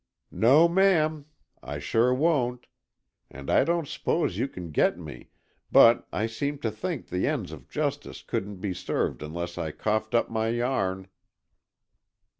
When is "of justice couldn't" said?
7.51-8.55